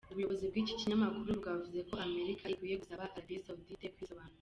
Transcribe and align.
Ubuyobozi 0.13 0.43
bw'iki 0.51 0.79
kinyamakuru 0.79 1.29
bwavuze 1.39 1.79
ko 1.89 1.93
Amerika 2.07 2.43
ikwiye 2.53 2.75
gusaba 2.81 3.03
Arabie 3.13 3.41
Saoudite 3.45 3.87
kwisobanura. 3.95 4.29